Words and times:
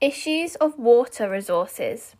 Issues 0.00 0.56
of 0.56 0.78
water 0.78 1.30
resources. 1.30 2.16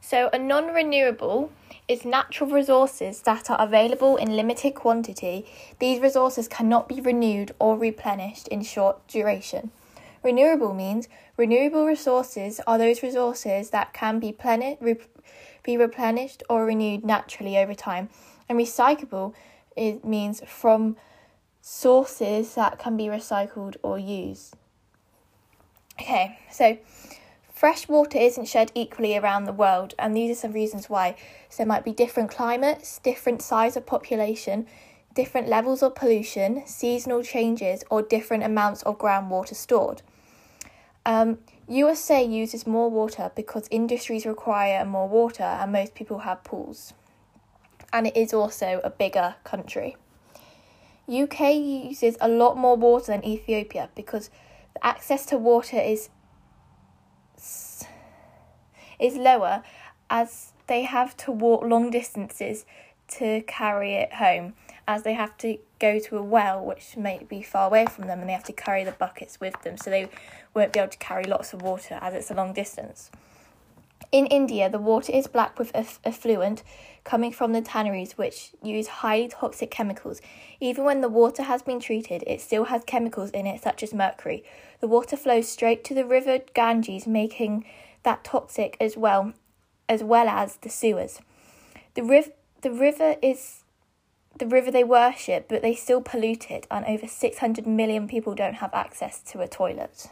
So, 0.00 0.30
a 0.32 0.38
non 0.38 0.68
renewable 0.68 1.50
is 1.88 2.04
natural 2.04 2.48
resources 2.50 3.22
that 3.22 3.50
are 3.50 3.60
available 3.60 4.14
in 4.14 4.36
limited 4.36 4.76
quantity. 4.76 5.44
These 5.80 6.00
resources 6.00 6.46
cannot 6.46 6.88
be 6.88 7.00
renewed 7.00 7.52
or 7.58 7.76
replenished 7.76 8.46
in 8.46 8.62
short 8.62 9.04
duration. 9.08 9.72
Renewable 10.22 10.72
means 10.72 11.08
renewable 11.36 11.84
resources 11.84 12.60
are 12.64 12.78
those 12.78 13.02
resources 13.02 13.70
that 13.70 13.92
can 13.92 14.20
be, 14.20 14.30
pleni- 14.30 14.78
re- 14.80 14.96
be 15.64 15.76
replenished 15.76 16.44
or 16.48 16.64
renewed 16.64 17.04
naturally 17.04 17.58
over 17.58 17.74
time. 17.74 18.08
And 18.48 18.56
recyclable 18.56 19.34
it 19.76 20.04
means 20.04 20.42
from 20.46 20.96
sources 21.60 22.54
that 22.54 22.78
can 22.78 22.96
be 22.96 23.06
recycled 23.06 23.74
or 23.82 23.98
used. 23.98 24.54
Okay, 26.00 26.38
so 26.50 26.76
fresh 27.56 27.88
water 27.88 28.18
isn't 28.18 28.44
shed 28.44 28.70
equally 28.74 29.16
around 29.16 29.44
the 29.44 29.52
world, 29.52 29.94
and 29.98 30.14
these 30.14 30.30
are 30.30 30.40
some 30.42 30.52
reasons 30.52 30.90
why. 30.90 31.16
So 31.48 31.56
there 31.56 31.66
might 31.66 31.84
be 31.84 31.92
different 31.92 32.30
climates, 32.30 32.98
different 32.98 33.40
size 33.40 33.78
of 33.78 33.86
population, 33.86 34.66
different 35.14 35.48
levels 35.48 35.82
of 35.82 35.94
pollution, 35.94 36.62
seasonal 36.66 37.22
changes, 37.22 37.82
or 37.90 38.02
different 38.02 38.44
amounts 38.44 38.82
of 38.82 38.98
groundwater 38.98 39.54
stored. 39.54 40.02
Um, 41.06 41.38
USA 41.66 42.22
uses 42.22 42.66
more 42.66 42.90
water 42.90 43.32
because 43.34 43.68
industries 43.70 44.26
require 44.26 44.84
more 44.84 45.08
water, 45.08 45.44
and 45.44 45.72
most 45.72 45.94
people 45.94 46.18
have 46.18 46.44
pools. 46.44 46.92
And 47.90 48.06
it 48.06 48.16
is 48.18 48.34
also 48.34 48.82
a 48.84 48.90
bigger 48.90 49.36
country. 49.44 49.96
UK 51.08 51.54
uses 51.54 52.18
a 52.20 52.28
lot 52.28 52.58
more 52.58 52.76
water 52.76 53.12
than 53.12 53.24
Ethiopia 53.24 53.88
because 53.94 54.28
access 54.82 55.24
to 55.26 55.38
water 55.38 55.78
is 55.78 56.10
is 58.98 59.16
lower 59.16 59.62
as 60.10 60.52
they 60.66 60.82
have 60.82 61.16
to 61.16 61.30
walk 61.30 61.62
long 61.62 61.90
distances 61.90 62.64
to 63.08 63.42
carry 63.42 63.94
it 63.94 64.14
home 64.14 64.54
as 64.88 65.02
they 65.02 65.14
have 65.14 65.36
to 65.38 65.58
go 65.78 65.98
to 65.98 66.16
a 66.16 66.22
well 66.22 66.64
which 66.64 66.96
may 66.96 67.22
be 67.28 67.42
far 67.42 67.66
away 67.66 67.86
from 67.86 68.06
them 68.06 68.20
and 68.20 68.28
they 68.28 68.32
have 68.32 68.44
to 68.44 68.52
carry 68.52 68.84
the 68.84 68.92
buckets 68.92 69.40
with 69.40 69.60
them 69.62 69.76
so 69.76 69.90
they 69.90 70.08
won't 70.54 70.72
be 70.72 70.80
able 70.80 70.90
to 70.90 70.98
carry 70.98 71.24
lots 71.24 71.52
of 71.52 71.62
water 71.62 71.98
as 72.00 72.14
it's 72.14 72.30
a 72.30 72.34
long 72.34 72.52
distance. 72.52 73.10
In 74.12 74.26
India, 74.26 74.70
the 74.70 74.78
water 74.78 75.12
is 75.12 75.26
black 75.26 75.58
with 75.58 75.72
effluent 76.04 76.62
coming 77.04 77.32
from 77.32 77.52
the 77.52 77.60
tanneries, 77.60 78.16
which 78.16 78.52
use 78.62 78.86
highly 78.86 79.28
toxic 79.28 79.70
chemicals. 79.70 80.20
Even 80.60 80.84
when 80.84 81.00
the 81.00 81.08
water 81.08 81.42
has 81.42 81.62
been 81.62 81.80
treated, 81.80 82.22
it 82.26 82.40
still 82.40 82.64
has 82.64 82.84
chemicals 82.84 83.30
in 83.30 83.46
it, 83.46 83.62
such 83.62 83.82
as 83.82 83.92
mercury. 83.92 84.44
The 84.80 84.88
water 84.88 85.16
flows 85.16 85.48
straight 85.48 85.84
to 85.84 85.94
the 85.94 86.04
river 86.04 86.38
Ganges, 86.54 87.06
making 87.06 87.64
that 88.04 88.24
toxic 88.24 88.76
as 88.80 88.96
well, 88.96 89.32
as 89.88 90.02
well 90.02 90.28
as 90.28 90.56
the 90.56 90.70
sewers. 90.70 91.20
The, 91.94 92.02
riv- 92.02 92.32
the 92.62 92.70
river 92.70 93.16
is 93.22 93.64
the 94.38 94.46
river 94.46 94.70
they 94.70 94.84
worship, 94.84 95.48
but 95.48 95.62
they 95.62 95.74
still 95.74 96.02
pollute 96.02 96.50
it, 96.50 96.66
and 96.70 96.84
over 96.84 97.06
600 97.06 97.66
million 97.66 98.06
people 98.06 98.34
don't 98.34 98.54
have 98.54 98.74
access 98.74 99.20
to 99.20 99.40
a 99.40 99.48
toilet. 99.48 100.08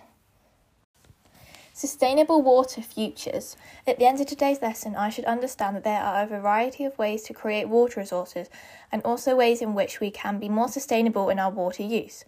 Sustainable 1.76 2.40
water 2.40 2.80
futures. 2.80 3.56
At 3.84 3.98
the 3.98 4.06
end 4.06 4.20
of 4.20 4.28
today's 4.28 4.62
lesson, 4.62 4.94
I 4.94 5.08
should 5.08 5.24
understand 5.24 5.74
that 5.74 5.82
there 5.82 6.00
are 6.00 6.22
a 6.22 6.26
variety 6.28 6.84
of 6.84 6.96
ways 6.96 7.24
to 7.24 7.34
create 7.34 7.68
water 7.68 7.98
resources 7.98 8.48
and 8.92 9.02
also 9.02 9.34
ways 9.34 9.60
in 9.60 9.74
which 9.74 9.98
we 9.98 10.12
can 10.12 10.38
be 10.38 10.48
more 10.48 10.68
sustainable 10.68 11.30
in 11.30 11.40
our 11.40 11.50
water 11.50 11.82
use. 11.82 12.24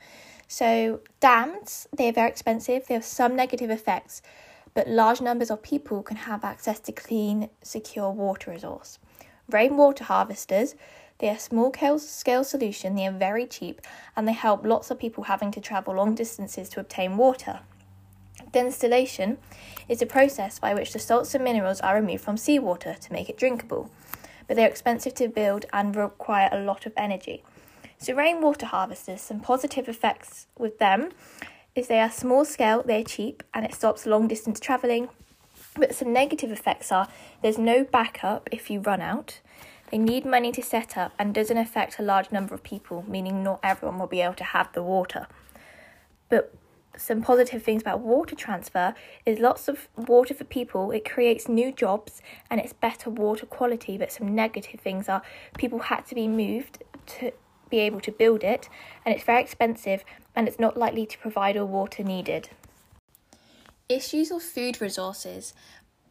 So, 0.49 0.99
dams, 1.21 1.87
they're 1.97 2.11
very 2.11 2.29
expensive, 2.29 2.89
they 2.89 2.95
have 2.95 3.05
some 3.05 3.37
negative 3.37 3.71
effects, 3.71 4.21
but 4.75 4.89
large 4.89 5.21
numbers 5.21 5.53
of 5.53 5.63
people 5.63 6.03
can 6.03 6.17
have 6.17 6.45
access 6.45 6.81
to 6.81 6.91
clean, 6.91 7.49
secure 7.63 8.11
water 8.11 8.51
resource. 8.51 8.99
Rainwater 9.49 10.03
harvesters, 10.03 10.75
they 11.19 11.29
are 11.29 11.39
small 11.39 11.73
scale 11.99 12.43
solution, 12.43 12.97
they 12.97 13.07
are 13.07 13.13
very 13.13 13.47
cheap, 13.47 13.81
and 14.17 14.27
they 14.27 14.33
help 14.33 14.67
lots 14.67 14.91
of 14.91 14.99
people 14.99 15.23
having 15.23 15.53
to 15.53 15.61
travel 15.61 15.95
long 15.95 16.17
distances 16.17 16.69
to 16.71 16.81
obtain 16.81 17.17
water. 17.17 17.61
Distillation 18.65 19.37
is 19.87 20.01
a 20.01 20.07
process 20.07 20.59
by 20.59 20.73
which 20.73 20.95
the 20.95 20.99
salts 20.99 21.35
and 21.35 21.45
minerals 21.45 21.83
are 21.83 21.95
removed 21.95 22.25
from 22.25 22.39
seawater 22.39 22.95
to 22.95 23.13
make 23.13 23.29
it 23.29 23.37
drinkable, 23.37 23.91
but 24.49 24.57
they're 24.57 24.67
expensive 24.67 25.13
to 25.17 25.29
build 25.29 25.67
and 25.75 25.95
require 25.95 26.49
a 26.51 26.63
lot 26.63 26.87
of 26.87 26.95
energy. 26.97 27.45
So, 27.99 28.15
rainwater 28.15 28.65
harvesters, 28.65 29.21
some 29.21 29.41
positive 29.41 29.91
effects 29.91 30.47
with 30.57 30.79
them 30.79 31.11
is 31.75 31.89
they 31.89 32.01
are 32.01 32.11
small 32.11 32.47
scale, 32.47 32.83
they're 32.83 33.05
cheap, 33.05 33.43
and 33.53 33.67
it 33.67 33.75
stops 33.75 34.07
long 34.07 34.27
distance 34.27 34.59
travelling. 34.59 35.11
But 35.75 35.95
some 35.95 36.15
negative 36.15 36.51
effects 36.51 36.91
are 36.91 37.09
there's 37.43 37.59
no 37.59 37.85
backup 37.85 38.49
if 38.51 38.71
you 38.71 38.81
run 38.81 39.03
out. 39.03 39.41
They 39.91 39.99
need 39.99 40.25
money 40.25 40.51
to 40.53 40.63
set 40.63 40.97
up 40.97 41.13
and 41.19 41.35
doesn't 41.35 41.59
affect 41.59 41.99
a 41.99 42.03
large 42.03 42.33
number 42.33 42.55
of 42.55 42.63
people, 42.63 43.05
meaning 43.07 43.43
not 43.43 43.61
everyone 43.63 43.99
will 43.99 44.07
be 44.07 44.23
able 44.23 44.35
to 44.37 44.45
have 44.45 44.73
the 44.73 44.83
water. 44.83 45.27
But 46.31 46.55
some 46.97 47.23
positive 47.23 47.63
things 47.63 47.83
about 47.83 48.01
water 48.01 48.35
transfer 48.35 48.95
is 49.25 49.39
lots 49.39 49.69
of 49.69 49.89
water 49.97 50.35
for 50.35 50.45
people. 50.45 50.91
It 50.91 51.09
creates 51.09 51.49
new 51.49 51.73
jobs 51.73 52.21
and 52.51 52.61
it's 52.61 52.73
better 52.73 53.11
water 53.11 53.47
quality 53.47 53.99
but 53.99 54.13
some 54.13 54.35
negative 54.35 54.81
things 54.81 55.09
are 55.09 55.23
people 55.59 55.79
had 55.81 56.07
to 56.07 56.15
be 56.15 56.29
moved 56.29 56.83
to 57.07 57.33
be 57.69 57.79
able 57.81 58.01
to 58.01 58.13
build 58.13 58.45
it 58.45 58.69
and 59.05 59.15
it's 59.15 59.25
very 59.25 59.43
expensive 59.43 60.05
and 60.35 60.47
it's 60.47 60.59
not 60.59 60.77
likely 60.77 61.07
to 61.07 61.19
provide 61.19 61.57
all 61.57 61.67
water 61.67 62.03
needed. 62.03 62.51
Issues 63.89 64.31
of 64.31 64.43
food 64.43 64.81
resources. 64.81 65.55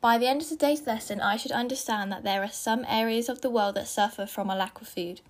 By 0.02 0.17
the 0.17 0.28
end 0.28 0.41
of 0.41 0.47
today's 0.47 0.85
lesson 0.85 1.19
i 1.19 1.35
should 1.35 1.52
understand 1.52 2.12
that 2.12 2.23
there 2.23 2.44
are 2.44 2.50
some 2.50 2.85
areas 2.88 3.29
of 3.29 3.41
the 3.41 3.50
world 3.50 3.75
that 3.75 3.88
suffer 3.88 4.25
from 4.25 4.50
a 4.50 4.56
lack 4.56 4.81
of 4.81 4.88
food. 4.88 5.22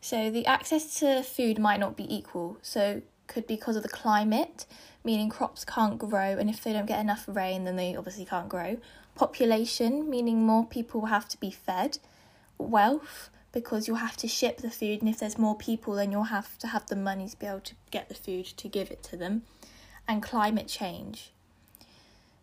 So 0.00 0.30
the 0.30 0.46
access 0.46 0.98
to 1.00 1.22
food 1.22 1.58
might 1.58 1.80
not 1.80 1.96
be 1.96 2.14
equal. 2.14 2.58
So 2.62 3.02
could 3.26 3.46
be 3.46 3.56
because 3.56 3.76
of 3.76 3.82
the 3.82 3.88
climate, 3.88 4.66
meaning 5.04 5.28
crops 5.28 5.64
can't 5.64 5.98
grow, 5.98 6.36
and 6.38 6.50
if 6.50 6.62
they 6.62 6.72
don't 6.72 6.86
get 6.86 7.00
enough 7.00 7.24
rain, 7.26 7.64
then 7.64 7.76
they 7.76 7.96
obviously 7.96 8.24
can't 8.24 8.48
grow. 8.48 8.78
Population, 9.14 10.08
meaning 10.08 10.44
more 10.44 10.66
people 10.66 11.06
have 11.06 11.28
to 11.28 11.40
be 11.40 11.50
fed. 11.50 11.98
Wealth, 12.58 13.30
because 13.52 13.86
you'll 13.86 13.96
have 13.96 14.16
to 14.18 14.28
ship 14.28 14.58
the 14.58 14.70
food, 14.70 15.00
and 15.00 15.08
if 15.08 15.18
there's 15.18 15.38
more 15.38 15.56
people, 15.56 15.94
then 15.94 16.12
you'll 16.12 16.24
have 16.24 16.58
to 16.58 16.66
have 16.68 16.86
the 16.88 16.96
money 16.96 17.28
to 17.28 17.38
be 17.38 17.46
able 17.46 17.60
to 17.60 17.74
get 17.90 18.08
the 18.08 18.14
food 18.14 18.44
to 18.44 18.68
give 18.68 18.90
it 18.90 19.02
to 19.04 19.16
them. 19.16 19.42
And 20.06 20.22
climate 20.22 20.68
change. 20.68 21.32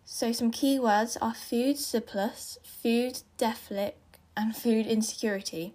So, 0.05 0.31
some 0.31 0.51
key 0.51 0.79
words 0.79 1.17
are 1.21 1.33
food 1.33 1.77
surplus, 1.77 2.57
food 2.63 3.21
deficit, 3.37 3.95
and 4.35 4.55
food 4.55 4.85
insecurity. 4.85 5.73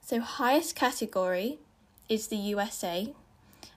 So, 0.00 0.20
highest 0.20 0.74
category 0.74 1.58
is 2.08 2.28
the 2.28 2.36
USA, 2.36 3.14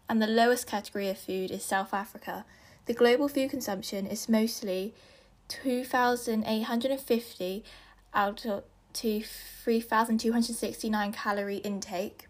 and 0.10 0.22
the 0.22 0.28
lowest 0.28 0.68
category 0.68 1.10
of 1.10 1.18
food 1.18 1.52
is 1.52 1.64
South 1.64 1.94
Africa. 1.94 2.46
The 2.86 2.94
global 2.94 3.28
food 3.28 3.50
consumption 3.50 4.06
is 4.06 4.30
mostly 4.30 4.94
2,850 5.48 7.64
out 8.14 8.46
of 8.46 8.64
to 8.94 9.22
3,269 9.22 11.12
calorie 11.12 11.58
intake, 11.58 12.28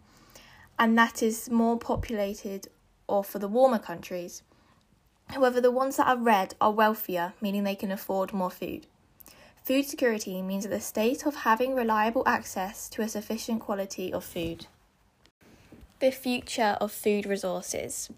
and 0.79 0.97
that 0.97 1.21
is 1.21 1.49
more 1.49 1.77
populated 1.77 2.67
or 3.07 3.23
for 3.23 3.39
the 3.39 3.47
warmer 3.47 3.79
countries. 3.79 4.43
However, 5.27 5.59
the 5.59 5.71
ones 5.71 5.97
that 5.97 6.07
are 6.07 6.17
red 6.17 6.55
are 6.61 6.71
wealthier, 6.71 7.33
meaning 7.41 7.63
they 7.63 7.75
can 7.75 7.91
afford 7.91 8.33
more 8.33 8.49
food. 8.49 8.87
Food 9.63 9.85
security 9.85 10.41
means 10.41 10.67
the 10.67 10.79
state 10.79 11.25
of 11.25 11.35
having 11.35 11.75
reliable 11.75 12.23
access 12.25 12.89
to 12.89 13.01
a 13.01 13.09
sufficient 13.09 13.61
quality 13.61 14.13
of 14.13 14.23
food 14.23 14.67
the 15.99 16.11
future 16.11 16.77
of 16.79 16.91
food 16.91 17.25
resources. 17.25 18.09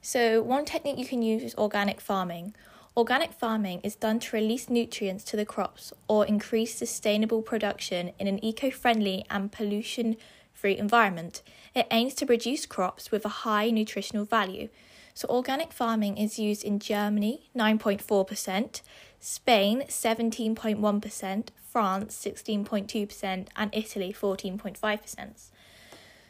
So, 0.00 0.42
one 0.42 0.64
technique 0.64 0.98
you 0.98 1.06
can 1.06 1.22
use 1.22 1.42
is 1.42 1.54
organic 1.56 2.00
farming. 2.00 2.54
Organic 2.96 3.32
farming 3.32 3.80
is 3.82 3.96
done 3.96 4.20
to 4.20 4.36
release 4.36 4.70
nutrients 4.70 5.24
to 5.24 5.36
the 5.36 5.44
crops 5.44 5.92
or 6.06 6.24
increase 6.26 6.76
sustainable 6.76 7.42
production 7.42 8.12
in 8.18 8.26
an 8.26 8.44
eco 8.44 8.70
friendly 8.70 9.24
and 9.28 9.50
pollution 9.50 10.16
free 10.52 10.76
environment. 10.76 11.42
It 11.74 11.88
aims 11.90 12.14
to 12.14 12.26
produce 12.26 12.66
crops 12.66 13.10
with 13.10 13.24
a 13.24 13.40
high 13.44 13.70
nutritional 13.70 14.24
value. 14.24 14.68
So, 15.12 15.28
organic 15.28 15.72
farming 15.72 16.18
is 16.18 16.38
used 16.38 16.64
in 16.64 16.78
Germany 16.78 17.50
9.4%, 17.56 18.82
Spain 19.20 19.84
17.1%, 19.88 21.48
France 21.62 22.24
16.2%, 22.24 23.48
and 23.56 23.70
Italy 23.72 24.12
14.5%. 24.12 25.50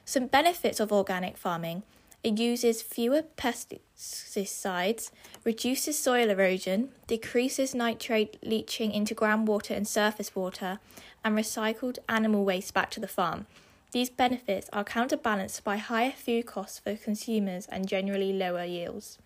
Some 0.05 0.27
benefits 0.27 0.81
of 0.81 0.93
organic 0.93 1.37
farming 1.37 1.83
it 2.25 2.39
uses 2.39 2.81
fewer 2.81 3.23
pesticides, 3.37 5.11
reduces 5.45 5.99
soil 5.99 6.31
erosion, 6.31 6.89
decreases 7.07 7.75
nitrate 7.75 8.39
leaching 8.43 8.93
into 8.93 9.15
groundwater 9.15 9.77
and 9.77 9.87
surface 9.87 10.35
water, 10.35 10.79
and 11.23 11.37
recycled 11.37 11.99
animal 12.09 12.43
waste 12.47 12.73
back 12.73 12.91
to 12.93 13.01
the 13.01 13.07
farm. 13.07 13.47
These 13.93 14.09
benefits 14.09 14.71
are 14.73 14.85
counterbalanced 14.85 15.65
by 15.65 15.77
higher 15.77 16.13
food 16.13 16.47
costs 16.47 16.79
for 16.79 16.97
consumers 16.97 17.67
and 17.67 17.87
generally 17.87 18.33
lower 18.33 18.65
yields. 18.65 19.19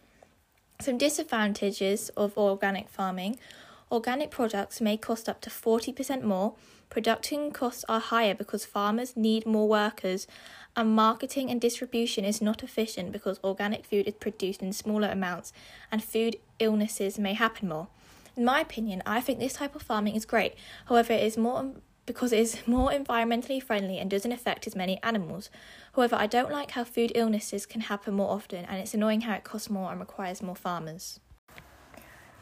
Some 0.80 0.98
disadvantages 0.98 2.08
of 2.10 2.36
organic 2.36 2.88
farming 2.88 3.38
organic 3.90 4.30
products 4.30 4.80
may 4.80 4.96
cost 4.96 5.28
up 5.28 5.40
to 5.40 5.50
40% 5.50 6.22
more, 6.22 6.54
production 6.90 7.50
costs 7.50 7.84
are 7.88 8.00
higher 8.00 8.34
because 8.34 8.64
farmers 8.64 9.16
need 9.16 9.46
more 9.46 9.68
workers, 9.68 10.26
and 10.76 10.94
marketing 10.94 11.50
and 11.50 11.60
distribution 11.60 12.24
is 12.24 12.40
not 12.40 12.62
efficient 12.62 13.12
because 13.12 13.40
organic 13.42 13.84
food 13.84 14.06
is 14.06 14.14
produced 14.14 14.62
in 14.62 14.72
smaller 14.72 15.08
amounts 15.08 15.52
and 15.90 16.04
food 16.04 16.36
illnesses 16.58 17.18
may 17.18 17.34
happen 17.34 17.68
more. 17.68 17.88
In 18.36 18.44
my 18.44 18.60
opinion, 18.60 19.02
I 19.04 19.20
think 19.20 19.40
this 19.40 19.54
type 19.54 19.74
of 19.74 19.82
farming 19.82 20.14
is 20.14 20.24
great. 20.24 20.54
However, 20.86 21.12
it 21.12 21.24
is 21.24 21.36
more 21.36 21.72
because 22.06 22.32
it 22.32 22.38
is 22.38 22.58
more 22.66 22.90
environmentally 22.90 23.60
friendly 23.62 23.98
and 23.98 24.08
doesn't 24.08 24.30
affect 24.30 24.66
as 24.66 24.76
many 24.76 25.02
animals. 25.02 25.50
However, 25.94 26.14
I 26.16 26.28
don't 26.28 26.52
like 26.52 26.70
how 26.70 26.84
food 26.84 27.10
illnesses 27.14 27.66
can 27.66 27.82
happen 27.82 28.14
more 28.14 28.30
often, 28.30 28.64
and 28.64 28.80
it's 28.80 28.94
annoying 28.94 29.22
how 29.22 29.34
it 29.34 29.44
costs 29.44 29.68
more 29.68 29.90
and 29.90 29.98
requires 29.98 30.42
more 30.42 30.54
farmers. 30.54 31.18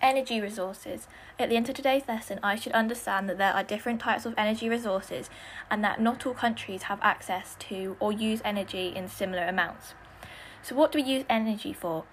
Energy 0.06 0.40
resources. 0.40 1.08
At 1.36 1.48
the 1.48 1.56
end 1.56 1.68
of 1.68 1.74
today's 1.74 2.06
lesson, 2.06 2.38
I 2.40 2.54
should 2.54 2.70
understand 2.74 3.28
that 3.28 3.38
there 3.38 3.52
are 3.52 3.64
different 3.64 4.00
types 4.00 4.24
of 4.24 4.34
energy 4.38 4.68
resources 4.68 5.28
and 5.68 5.82
that 5.82 6.00
not 6.00 6.24
all 6.24 6.32
countries 6.32 6.84
have 6.84 7.00
access 7.02 7.56
to 7.70 7.96
or 7.98 8.12
use 8.12 8.40
energy 8.44 8.92
in 8.94 9.08
similar 9.08 9.42
amounts. 9.42 9.94
So, 10.62 10.76
what 10.76 10.92
do 10.92 11.00
we 11.00 11.04
use 11.04 11.24
energy 11.28 11.72
for? 11.72 12.04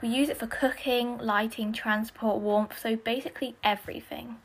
We 0.00 0.08
use 0.08 0.30
it 0.30 0.38
for 0.38 0.46
cooking, 0.46 1.18
lighting, 1.18 1.74
transport, 1.74 2.40
warmth, 2.40 2.78
so 2.78 2.96
basically 2.96 3.54
everything. 3.62 4.36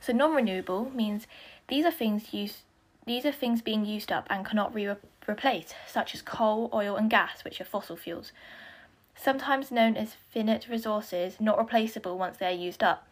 So, 0.00 0.12
non 0.12 0.34
renewable 0.34 0.90
means 0.92 1.28
these 1.68 1.84
are 1.84 1.92
things 1.92 2.34
used 2.34 2.62
these 3.06 3.24
are 3.24 3.30
things 3.30 3.62
being 3.62 3.84
used 3.84 4.10
up 4.10 4.26
and 4.28 4.44
cannot 4.44 4.74
be 4.74 4.88
re- 4.88 4.96
replaced, 5.28 5.76
such 5.86 6.12
as 6.12 6.22
coal, 6.22 6.70
oil, 6.74 6.96
and 6.96 7.08
gas, 7.08 7.44
which 7.44 7.60
are 7.60 7.64
fossil 7.64 7.96
fuels. 7.96 8.32
Sometimes 9.14 9.70
known 9.70 9.96
as 9.96 10.16
finite 10.32 10.68
resources, 10.68 11.40
not 11.40 11.58
replaceable 11.58 12.18
once 12.18 12.38
they 12.38 12.46
are 12.46 12.50
used 12.50 12.82
up. 12.82 13.06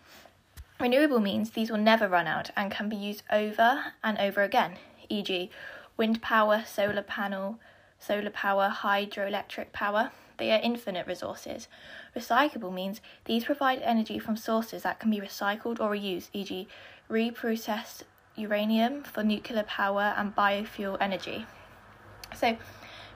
Renewable 0.80 1.20
means 1.20 1.50
these 1.50 1.70
will 1.70 1.78
never 1.78 2.08
run 2.08 2.26
out 2.26 2.50
and 2.56 2.70
can 2.70 2.88
be 2.88 2.96
used 2.96 3.22
over 3.30 3.92
and 4.02 4.18
over 4.18 4.42
again, 4.42 4.76
e.g., 5.08 5.50
wind 5.96 6.22
power, 6.22 6.64
solar 6.66 7.02
panel, 7.02 7.58
solar 7.98 8.30
power, 8.30 8.74
hydroelectric 8.74 9.72
power. 9.72 10.10
They 10.38 10.50
are 10.52 10.60
infinite 10.62 11.06
resources. 11.06 11.68
Recyclable 12.16 12.72
means 12.72 13.02
these 13.26 13.44
provide 13.44 13.82
energy 13.82 14.18
from 14.18 14.38
sources 14.38 14.82
that 14.84 14.98
can 14.98 15.10
be 15.10 15.20
recycled 15.20 15.80
or 15.80 15.90
reused, 15.90 16.30
e.g., 16.32 16.66
reprocessed 17.10 18.04
uranium 18.36 19.02
for 19.02 19.22
nuclear 19.22 19.64
power 19.64 20.14
and 20.16 20.34
biofuel 20.34 20.96
energy. 20.98 21.44
So, 22.34 22.56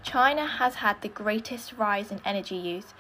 China 0.04 0.46
has 0.46 0.76
had 0.76 1.00
the 1.00 1.08
greatest 1.08 1.72
rise 1.72 2.12
in 2.12 2.20
energy 2.24 2.56
use. 2.56 2.92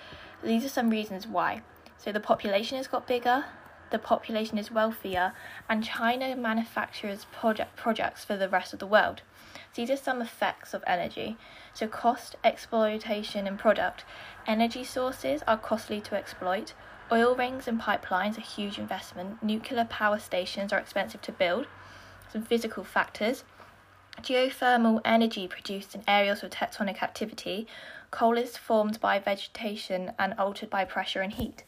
These 0.42 0.64
are 0.64 0.70
some 0.70 0.90
reasons 0.90 1.26
why. 1.26 1.60
So, 1.98 2.10
the 2.10 2.18
population 2.18 2.78
has 2.78 2.88
got 2.88 3.06
bigger, 3.06 3.44
the 3.90 3.98
population 3.98 4.58
is 4.58 4.72
wealthier, 4.72 5.34
and 5.68 5.84
China 5.84 6.34
manufactures 6.34 7.26
project, 7.26 7.76
projects 7.76 8.24
for 8.24 8.36
the 8.36 8.48
rest 8.48 8.72
of 8.72 8.78
the 8.78 8.86
world. 8.86 9.22
So 9.72 9.82
these 9.82 9.90
are 9.90 9.96
some 9.96 10.22
effects 10.22 10.72
of 10.74 10.82
energy. 10.86 11.36
So, 11.74 11.86
cost, 11.86 12.36
exploitation, 12.42 13.46
and 13.46 13.58
product. 13.58 14.04
Energy 14.46 14.82
sources 14.82 15.42
are 15.46 15.58
costly 15.58 16.00
to 16.00 16.16
exploit. 16.16 16.72
Oil 17.12 17.36
rings 17.36 17.68
and 17.68 17.80
pipelines 17.80 18.38
are 18.38 18.40
huge 18.40 18.78
investment. 18.78 19.42
Nuclear 19.42 19.84
power 19.84 20.18
stations 20.18 20.72
are 20.72 20.78
expensive 20.78 21.20
to 21.22 21.32
build 21.32 21.66
some 22.32 22.42
physical 22.42 22.82
factors. 22.82 23.44
Geothermal 24.22 25.00
energy 25.04 25.46
produced 25.48 25.94
in 25.94 26.02
areas 26.06 26.42
with 26.42 26.52
tectonic 26.52 27.02
activity. 27.02 27.66
Coal 28.10 28.38
is 28.38 28.56
formed 28.56 29.00
by 29.00 29.18
vegetation 29.18 30.12
and 30.18 30.34
altered 30.38 30.70
by 30.70 30.84
pressure 30.84 31.20
and 31.20 31.32
heat. 31.32 31.64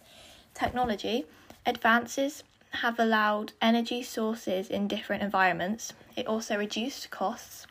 Technology 0.54 1.26
advances 1.66 2.44
have 2.70 2.98
allowed 2.98 3.52
energy 3.60 4.02
sources 4.02 4.68
in 4.68 4.88
different 4.88 5.22
environments. 5.22 5.92
It 6.14 6.26
also 6.26 6.56
reduced 6.56 7.10
costs 7.10 7.66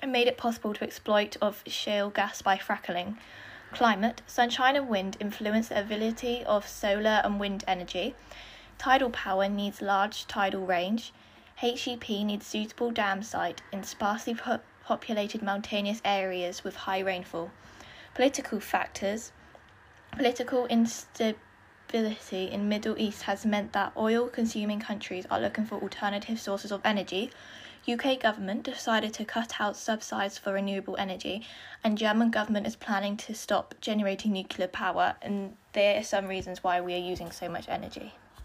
and 0.00 0.12
made 0.12 0.28
it 0.28 0.36
possible 0.36 0.72
to 0.74 0.84
exploit 0.84 1.36
of 1.42 1.62
shale 1.66 2.10
gas 2.10 2.40
by 2.40 2.56
fracking. 2.56 3.16
Climate, 3.72 4.22
sunshine 4.26 4.76
and 4.76 4.88
wind 4.88 5.16
influence 5.20 5.68
the 5.68 5.80
ability 5.80 6.44
of 6.44 6.66
solar 6.66 7.20
and 7.24 7.38
wind 7.38 7.64
energy. 7.66 8.14
Tidal 8.78 9.10
power 9.10 9.48
needs 9.48 9.82
large 9.82 10.26
tidal 10.26 10.64
range. 10.64 11.12
HEP 11.60 12.08
needs 12.08 12.46
suitable 12.46 12.92
dam 12.92 13.20
site 13.20 13.62
in 13.72 13.82
sparsely 13.82 14.32
po- 14.32 14.60
populated 14.84 15.42
mountainous 15.42 16.00
areas 16.04 16.62
with 16.62 16.76
high 16.76 17.00
rainfall. 17.00 17.50
Political 18.14 18.60
factors 18.60 19.32
Political 20.12 20.66
instability 20.66 22.44
in 22.50 22.68
Middle 22.68 22.96
East 22.96 23.22
has 23.22 23.44
meant 23.44 23.72
that 23.72 23.92
oil 23.96 24.28
consuming 24.28 24.78
countries 24.78 25.26
are 25.32 25.40
looking 25.40 25.66
for 25.66 25.82
alternative 25.82 26.40
sources 26.40 26.70
of 26.70 26.80
energy. 26.84 27.32
UK 27.88 28.20
government 28.20 28.62
decided 28.62 29.12
to 29.14 29.24
cut 29.24 29.60
out 29.60 29.76
subsidies 29.76 30.38
for 30.38 30.52
renewable 30.52 30.96
energy 30.96 31.44
and 31.82 31.98
German 31.98 32.30
government 32.30 32.68
is 32.68 32.76
planning 32.76 33.16
to 33.16 33.34
stop 33.34 33.74
generating 33.80 34.32
nuclear 34.32 34.68
power 34.68 35.16
and 35.22 35.56
there 35.72 35.98
are 35.98 36.04
some 36.04 36.28
reasons 36.28 36.62
why 36.62 36.80
we 36.80 36.94
are 36.94 36.98
using 36.98 37.32
so 37.32 37.48
much 37.48 37.68
energy. 37.68 38.14